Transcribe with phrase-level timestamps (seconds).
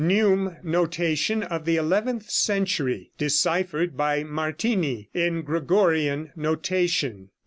[0.03, 7.29] NEUME NOTATION OF THE ELEVENTH CENTURY, DECIPHERED BY MARTINI IN "GREGORIAN" NOTATION.